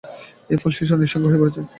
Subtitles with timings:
[0.49, 1.61] এর ফলে শিশুরা নিঃসঙ্গ হয়ে পড়ছে।